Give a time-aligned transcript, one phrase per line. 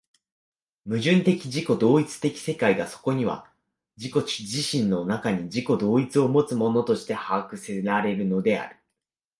[0.87, 3.51] 矛盾的自己同一的世界がそこには
[3.97, 8.77] 自己自身の中に自己同一をもつものとして把握せられるのである。